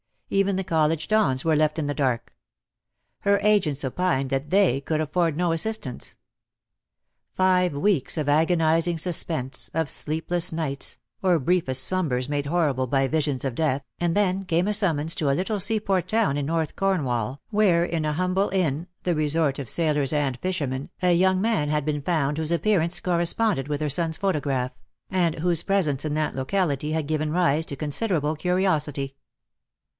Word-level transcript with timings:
Even 0.31 0.55
the 0.55 0.63
college 0.63 1.07
dons 1.09 1.43
were 1.45 1.57
left 1.57 1.77
in 1.77 1.85
the 1.87 1.93
dark. 1.93 2.33
Her 3.19 3.39
agents 3.43 3.83
opined 3.83 4.29
that 4.29 4.49
they 4.49 4.79
could 4.81 5.01
afford 5.01 5.37
no 5.37 5.51
assistance. 5.51 6.15
Five 7.33 7.73
weeks 7.75 8.17
of 8.17 8.27
agonising 8.29 8.97
suspense, 8.97 9.69
of 9.75 9.89
sleepless 9.91 10.51
nights, 10.53 10.97
or 11.21 11.37
briefest 11.37 11.83
slumbers 11.83 12.29
made 12.29 12.45
horrible 12.47 12.87
by 12.87 13.07
visions 13.09 13.45
of 13.45 13.53
death, 13.53 13.83
and 13.99 14.15
then 14.15 14.45
came 14.45 14.67
a 14.67 14.73
summons 14.73 15.13
to 15.15 15.29
a 15.29 15.35
little 15.35 15.59
seaport 15.59 16.07
town 16.07 16.35
in 16.35 16.45
North 16.45 16.75
Cornwall, 16.75 17.41
where 17.51 17.83
in 17.83 18.05
a 18.05 18.13
humble 18.13 18.49
inn, 18.49 18.87
the 19.03 19.13
resort 19.13 19.59
of 19.59 19.69
sailors 19.69 20.13
and 20.13 20.39
fishermen, 20.39 20.89
a 21.03 21.13
young 21.13 21.39
man 21.41 21.67
had 21.69 21.85
been 21.85 22.01
found 22.01 22.37
whose 22.37 22.53
appearance 22.53 22.99
corresponded 23.01 23.67
with 23.67 23.81
her 23.81 23.89
son's 23.89 24.17
photograph, 24.17 24.71
and 25.11 25.35
whose 25.39 25.61
presence 25.61 26.05
in 26.05 26.15
that 26.15 26.35
locality 26.35 26.93
had 26.93 27.05
given 27.05 27.31
rise 27.31 27.65
to 27.67 27.75
con 27.75 27.89
.siderable 27.89 28.35
curiosity. 28.35 29.15